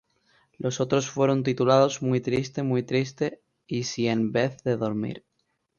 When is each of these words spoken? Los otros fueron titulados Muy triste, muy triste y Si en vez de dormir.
Los 0.57 0.79
otros 0.81 1.11
fueron 1.11 1.43
titulados 1.43 2.01
Muy 2.01 2.21
triste, 2.21 2.63
muy 2.63 2.81
triste 2.81 3.39
y 3.67 3.83
Si 3.83 4.07
en 4.07 4.31
vez 4.31 4.63
de 4.63 4.75
dormir. 4.75 5.25